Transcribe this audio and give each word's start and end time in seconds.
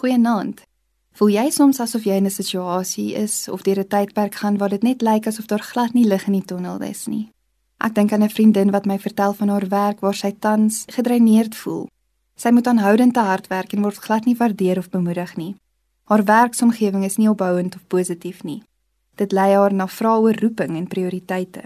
Goeienaand. 0.00 0.62
Voel 1.18 1.28
jy 1.34 1.50
soms 1.52 1.76
asof 1.84 2.06
jy 2.08 2.14
in 2.16 2.24
'n 2.24 2.32
situasie 2.32 3.12
is 3.14 3.48
of 3.48 3.62
deur 3.62 3.80
'n 3.80 3.88
tydperk 3.88 4.34
gaan 4.34 4.56
waar 4.56 4.68
dit 4.68 4.82
net 4.82 5.02
lyk 5.02 5.26
asof 5.26 5.46
daar 5.46 5.60
glad 5.72 5.92
nie 5.92 6.06
lig 6.06 6.26
in 6.26 6.32
die 6.32 6.44
tonnel 6.44 6.80
is 6.80 7.06
nie? 7.06 7.28
Ek 7.76 7.94
dink 7.94 8.12
aan 8.12 8.22
'n 8.22 8.36
vriendin 8.36 8.70
wat 8.70 8.86
my 8.86 8.98
vertel 8.98 9.32
van 9.32 9.48
haar 9.48 9.68
werk 9.68 10.00
waar 10.00 10.14
sy 10.14 10.32
tans 10.38 10.84
gedreineerd 10.86 11.54
voel. 11.54 11.88
Sy 12.34 12.48
moet 12.50 12.66
aanhoudend 12.66 13.14
te 13.14 13.20
hard 13.20 13.46
werk 13.46 13.72
en 13.72 13.82
word 13.82 13.96
glad 13.96 14.24
nie 14.24 14.36
waardeer 14.36 14.78
of 14.78 14.88
bemoedig 14.88 15.36
nie. 15.36 15.56
Haar 16.04 16.24
werksomgewing 16.24 17.04
is 17.04 17.16
nie 17.16 17.28
opbouend 17.28 17.74
of 17.74 17.86
positief 17.86 18.42
nie. 18.42 18.62
Dit 19.16 19.32
lei 19.32 19.52
haar 19.52 19.74
na 19.74 19.86
vrae 19.86 20.20
oor 20.20 20.40
roeping 20.40 20.76
en 20.76 20.88
prioriteite. 20.88 21.62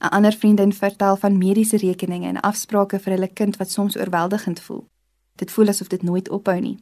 'n 0.00 0.08
Ander 0.08 0.32
vriendin 0.32 0.72
vertel 0.72 1.16
van 1.16 1.38
mediese 1.38 1.76
rekeninge 1.76 2.26
en 2.26 2.40
afsprake 2.40 2.98
vir 2.98 3.12
hulle 3.12 3.28
kind 3.28 3.56
wat 3.56 3.70
soms 3.70 3.96
oorweldigend 3.96 4.60
voel. 4.60 4.84
Dit 5.36 5.50
voel 5.50 5.68
asof 5.68 5.88
dit 5.88 6.02
nooit 6.02 6.28
ophou 6.28 6.60
nie. 6.60 6.78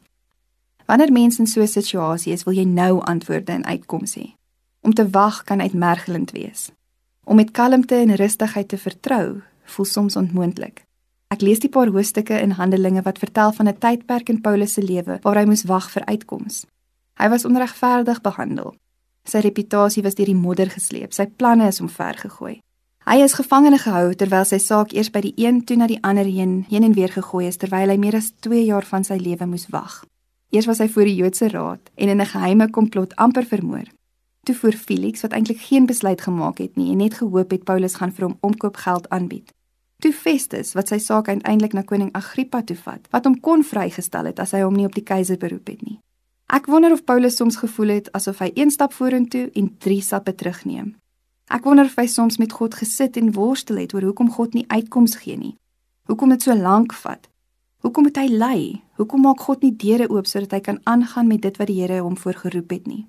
Wanneer 0.85 1.11
mense 1.11 1.39
in 1.39 1.47
so 1.47 1.61
'n 1.61 1.67
situasie 1.67 2.33
is, 2.33 2.43
wil 2.43 2.53
jy 2.53 2.63
nou 2.63 3.01
antwoorde 3.01 3.51
en 3.51 3.65
uitkomste 3.65 4.19
hê. 4.19 4.33
Om 4.81 4.93
te 4.93 5.09
wag 5.09 5.43
kan 5.43 5.61
uitmergelend 5.61 6.31
wees. 6.31 6.71
Om 7.23 7.35
met 7.35 7.51
kalmte 7.51 7.95
en 7.95 8.15
rustigheid 8.15 8.67
te 8.67 8.77
vertrou, 8.77 9.41
voel 9.63 9.85
soms 9.85 10.15
onmoontlik. 10.15 10.83
Ek 11.27 11.41
lees 11.41 11.59
die 11.59 11.69
paar 11.69 11.87
hoofstukke 11.87 12.41
in 12.41 12.51
Handelinge 12.51 13.01
wat 13.01 13.17
vertel 13.17 13.51
van 13.51 13.67
'n 13.67 13.77
tydperk 13.77 14.29
in 14.29 14.41
Paulus 14.41 14.73
se 14.73 14.81
lewe 14.81 15.19
waar 15.21 15.35
hy 15.35 15.45
moes 15.45 15.63
wag 15.63 15.91
vir 15.91 16.05
uitkoms. 16.05 16.65
Hy 17.17 17.29
was 17.29 17.45
onregverdig 17.45 18.21
behandel. 18.21 18.75
Sy 19.23 19.39
reputasie 19.39 20.03
was 20.03 20.15
deur 20.15 20.25
die 20.25 20.35
modder 20.35 20.69
gesleep. 20.69 21.13
Sy 21.13 21.25
planne 21.25 21.67
is 21.67 21.81
omvergegooi. 21.81 22.59
Hy 23.05 23.17
is 23.23 23.33
gevangene 23.33 23.77
gehou 23.77 24.13
terwyl 24.15 24.45
sy 24.45 24.57
saak 24.57 24.93
eers 24.93 25.09
by 25.11 25.21
die 25.21 25.33
een 25.35 25.63
toe 25.65 25.77
na 25.77 25.87
die 25.87 25.99
ander 26.01 26.25
heen, 26.25 26.65
heen 26.69 26.83
en 26.83 26.93
weer 26.93 27.11
gegooi 27.11 27.47
is 27.47 27.57
terwyl 27.57 27.89
hy 27.89 27.97
meer 27.97 28.15
as 28.15 28.31
2 28.39 28.65
jaar 28.65 28.85
van 28.85 29.03
sy 29.03 29.17
lewe 29.17 29.45
moes 29.45 29.67
wag. 29.67 30.05
Eers 30.53 30.65
was 30.69 30.77
hy 30.77 30.85
voor 30.93 31.09
die 31.09 31.15
Joodse 31.15 31.47
raad 31.49 31.89
en 31.95 32.09
in 32.09 32.21
'n 32.21 32.25
geheime 32.25 32.69
komplot 32.69 33.15
amper 33.15 33.45
vermoor. 33.45 33.87
Toe 34.43 34.55
voer 34.55 34.73
Felix 34.73 35.21
wat 35.21 35.31
eintlik 35.31 35.59
geen 35.59 35.85
besluit 35.85 36.21
gemaak 36.21 36.57
het 36.57 36.75
nie 36.75 36.91
en 36.91 36.97
net 36.97 37.13
gehoop 37.13 37.51
het 37.51 37.63
Paulus 37.63 37.95
gaan 37.95 38.11
vir 38.11 38.25
hom 38.25 38.37
omkoopgeld 38.39 39.09
aanbied. 39.09 39.53
Toe 39.97 40.13
Festus 40.13 40.73
wat 40.73 40.87
sy 40.87 40.97
saak 40.97 41.27
uiteindelik 41.27 41.73
na 41.73 41.81
koning 41.81 42.11
Agrippa 42.11 42.61
toe 42.61 42.75
vat, 42.75 43.07
wat 43.09 43.25
hom 43.25 43.39
kon 43.39 43.63
vrygestel 43.63 44.25
het 44.25 44.39
as 44.39 44.51
hy 44.51 44.61
hom 44.61 44.75
nie 44.75 44.85
op 44.85 44.93
die 44.93 45.03
keiser 45.03 45.37
beroep 45.37 45.67
het 45.67 45.81
nie. 45.81 45.99
Ek 46.45 46.65
wonder 46.65 46.91
of 46.91 47.03
Paulus 47.03 47.35
soms 47.35 47.55
gevoel 47.55 47.87
het 47.87 48.11
asof 48.11 48.39
hy 48.39 48.51
een 48.53 48.71
stap 48.71 48.93
vorentoe 48.93 49.49
en 49.53 49.77
drie 49.77 50.01
stappe 50.01 50.35
terugneem. 50.35 50.95
Ek 51.49 51.63
wonder 51.63 51.85
of 51.85 51.95
hy 51.95 52.05
soms 52.05 52.37
met 52.37 52.51
God 52.51 52.75
gesit 52.75 53.17
en 53.17 53.31
worstel 53.31 53.77
het 53.77 53.93
oor 53.93 54.01
hoekom 54.01 54.29
God 54.29 54.53
nie 54.53 54.65
uitkoms 54.67 55.15
gee 55.15 55.37
nie. 55.37 55.55
Hoekom 56.05 56.29
dit 56.29 56.41
so 56.41 56.55
lank 56.55 56.93
vat? 56.93 57.32
Hoekom 57.83 58.05
moet 58.07 58.15
hy 58.15 58.29
ly? 58.31 58.59
Hoekom 58.95 59.25
maak 59.25 59.41
God 59.43 59.63
nie 59.65 59.73
deure 59.75 60.05
oop 60.07 60.27
sodat 60.29 60.53
hy 60.55 60.59
kan 60.63 60.77
aangaan 60.87 61.27
met 61.27 61.41
dit 61.43 61.57
wat 61.59 61.67
die 61.67 61.81
Here 61.81 61.99
hom 61.99 62.15
voorgeroep 62.15 62.71
het 62.71 62.85
nie? 62.87 63.01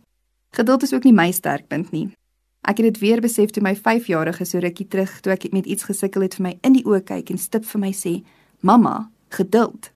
Geduld 0.59 0.83
is 0.83 0.93
ook 0.97 1.07
nie 1.07 1.15
my 1.15 1.29
sterkpunt 1.31 1.93
nie. 1.95 2.09
Ek 2.67 2.81
het 2.81 2.89
dit 2.89 2.99
weer 2.99 3.23
besef 3.23 3.53
toe 3.55 3.63
my 3.63 3.77
5-jarige 3.79 4.43
so 4.43 4.59
rukkie 4.59 4.89
terug 4.91 5.13
toe 5.23 5.37
ek 5.37 5.47
met 5.55 5.69
iets 5.71 5.87
gesukkel 5.87 6.27
het 6.27 6.35
vir 6.35 6.47
my 6.49 6.53
in 6.67 6.75
die 6.75 6.83
oë 6.83 7.05
kyk 7.07 7.31
en 7.31 7.39
stip 7.39 7.69
vir 7.71 7.85
my 7.87 7.93
sê: 7.95 8.17
"Mamma, 8.67 9.11
geduld." 9.31 9.93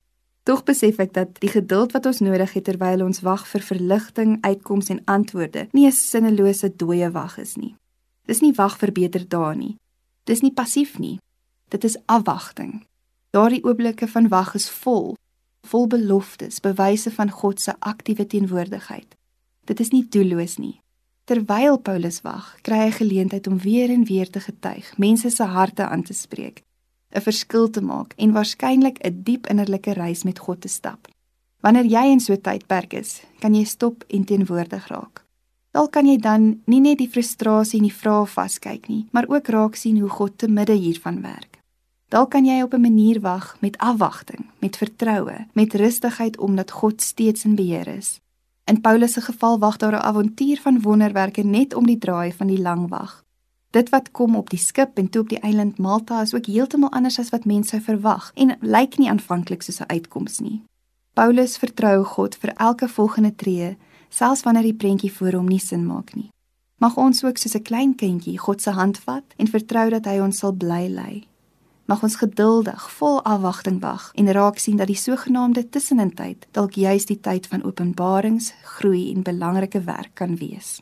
Tog 0.47 0.63
besef 0.65 1.01
ek 1.03 1.13
dat 1.13 1.41
die 1.43 1.51
geduld 1.51 1.93
wat 1.93 2.07
ons 2.07 2.21
nodig 2.23 2.53
het 2.55 2.65
terwyl 2.65 3.03
ons 3.03 3.21
wag 3.27 3.49
vir 3.51 3.61
verligting, 3.61 4.39
uitkomste 4.47 4.95
en 4.95 5.03
antwoorde, 5.05 5.67
nie 5.73 5.87
'n 5.87 5.93
sinnelose 5.93 6.71
dooie 6.77 7.11
wag 7.11 7.39
is 7.39 7.57
nie. 7.57 7.75
Dis 8.27 8.41
nie 8.41 8.53
wag 8.53 8.79
vir 8.79 8.93
beter 8.93 9.29
dae 9.29 9.55
nie. 9.57 9.77
Dis 10.25 10.41
nie 10.41 10.53
passief 10.53 10.99
nie. 10.99 11.19
Dit 11.69 11.85
is 11.85 11.99
afwagting. 12.07 12.88
Daardie 13.39 13.63
oomblikke 13.63 14.09
van 14.11 14.27
wag 14.29 14.55
is 14.59 14.65
vol, 14.83 15.13
vol 15.71 15.85
beloftes, 15.87 16.57
bewyse 16.59 17.11
van 17.15 17.29
God 17.31 17.61
se 17.63 17.71
aktiewe 17.87 18.25
teenwoordigheid. 18.27 19.13
Dit 19.71 19.81
is 19.85 19.93
nie 19.93 20.01
doelloos 20.11 20.57
nie. 20.59 20.81
Terwyl 21.31 21.77
Paulus 21.87 22.19
wag, 22.25 22.49
kry 22.67 22.81
hy 22.81 22.89
geleentheid 22.97 23.47
om 23.47 23.61
weer 23.63 23.93
en 23.95 24.03
weer 24.09 24.27
te 24.27 24.43
getuig, 24.43 24.89
mense 24.99 25.31
se 25.31 25.47
harte 25.55 25.87
aan 25.87 26.03
te 26.03 26.17
spreek, 26.19 26.65
'n 27.15 27.23
verskil 27.29 27.71
te 27.71 27.81
maak 27.81 28.17
en 28.17 28.35
waarskynlik 28.35 28.99
'n 29.05 29.23
diep 29.23 29.47
innerlike 29.47 29.93
reis 29.93 30.25
met 30.25 30.39
God 30.39 30.61
te 30.61 30.69
stap. 30.69 31.07
Wanneer 31.61 31.87
jy 31.87 32.05
in 32.11 32.21
so 32.21 32.33
'n 32.33 32.41
tydperk 32.41 32.93
is, 32.93 33.23
kan 33.39 33.55
jy 33.55 33.65
stop 33.65 34.05
en 34.09 34.25
teenwoordig 34.25 34.89
raak. 34.89 35.25
Dalk 35.71 35.93
kan 35.93 36.07
jy 36.07 36.17
dan 36.17 36.63
nie 36.67 36.81
net 36.81 36.99
die 36.99 37.13
frustrasie 37.15 37.79
en 37.79 37.87
die 37.87 37.99
vrae 38.03 38.27
vaskyk 38.27 38.89
nie, 38.89 39.07
maar 39.13 39.29
ook 39.29 39.47
raak 39.47 39.75
sien 39.77 40.01
hoe 40.01 40.11
God 40.11 40.39
te 40.39 40.49
midde 40.49 40.75
hiervan 40.75 41.23
werk. 41.23 41.48
Dalk 42.09 42.31
kan 42.33 42.47
jy 42.49 42.63
op 42.63 42.73
'n 42.73 42.81
manier 42.81 43.21
wag 43.21 43.57
met 43.61 43.79
afwagting, 43.79 44.47
met 44.59 44.77
vertroue, 44.77 45.47
met 45.53 45.75
rustigheid 45.75 46.39
omdat 46.39 46.71
God 46.71 47.03
steeds 47.03 47.45
in 47.45 47.55
beheer 47.55 47.87
is. 47.89 48.21
In 48.65 48.81
Paulus 48.81 49.13
se 49.13 49.21
geval 49.21 49.59
wag 49.59 49.77
daar 49.77 49.93
'n 49.93 50.07
avontuur 50.11 50.61
van 50.61 50.81
wonderwerke 50.81 51.43
net 51.43 51.75
om 51.75 51.87
die 51.87 51.99
draai 51.99 52.33
van 52.33 52.47
die 52.47 52.61
lang 52.61 52.89
wag. 52.89 53.25
Dit 53.71 53.89
wat 53.89 54.11
kom 54.11 54.37
op 54.37 54.51
die 54.51 54.59
skip 54.59 54.99
en 54.99 55.09
toe 55.11 55.23
op 55.23 55.29
die 55.29 55.41
eiland 55.41 55.79
Malta 55.79 56.21
is 56.21 56.35
ook 56.35 56.47
heeltemal 56.47 56.91
anders 56.91 57.19
as 57.19 57.29
wat 57.29 57.45
mense 57.45 57.69
sou 57.69 57.83
verwag 57.83 58.31
en 58.35 58.57
lyk 58.61 58.99
nie 58.99 59.11
aanvanklik 59.11 59.63
soos 59.63 59.81
'n 59.81 59.93
uitkoms 59.93 60.39
nie. 60.39 60.63
Paulus 61.13 61.57
vertrou 61.57 62.05
God 62.05 62.37
vir 62.37 62.53
elke 62.57 62.89
volgende 62.89 63.35
tree, 63.35 63.77
selfs 64.09 64.43
wanneer 64.43 64.63
die 64.63 64.75
prentjie 64.75 65.13
voor 65.13 65.33
hom 65.33 65.49
nie 65.49 65.61
sin 65.61 65.87
maak 65.87 66.15
nie. 66.15 66.31
Mag 66.79 66.97
ons 66.97 67.25
ook 67.25 67.37
soos 67.37 67.55
'n 67.55 67.63
klein 67.63 67.95
kindjie 67.95 68.39
God 68.39 68.63
se 68.63 68.71
hand 68.71 68.99
vat 68.99 69.25
en 69.37 69.47
vertrou 69.47 69.91
dat 69.91 70.05
hy 70.05 70.21
ons 70.21 70.39
sal 70.39 70.53
bly 70.53 70.89
lei 70.89 71.27
mag 71.89 72.03
ons 72.05 72.19
geduldig, 72.21 72.91
vol 72.99 73.23
afwagting 73.25 73.81
wag 73.81 74.11
en 74.15 74.33
raak 74.33 74.61
sien 74.61 74.77
dat 74.77 74.91
die 74.91 74.99
sogenaamde 75.01 75.69
tussenintyd 75.73 76.45
dalk 76.53 76.77
juis 76.77 77.09
die 77.09 77.21
tyd 77.21 77.49
van 77.49 77.65
openbarings, 77.65 78.53
groei 78.77 79.09
en 79.15 79.25
belangrike 79.25 79.81
werk 79.89 80.13
kan 80.21 80.37
wees. 80.37 80.77